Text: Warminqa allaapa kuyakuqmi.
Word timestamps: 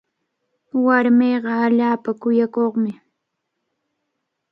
Warminqa 0.85 1.51
allaapa 1.65 2.11
kuyakuqmi. 2.21 2.91